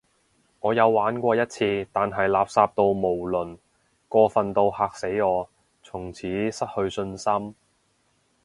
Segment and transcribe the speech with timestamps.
[0.61, 3.59] 我有玩過一次，但係垃圾到無倫，
[4.09, 5.47] 過份到嚇死我，
[5.83, 7.55] 從此失去信心